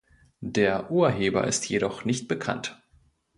[0.49, 2.81] Der Urheber ist jedoch nicht bekannt.